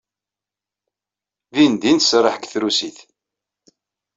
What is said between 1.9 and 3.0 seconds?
tserreḥ deg trusit.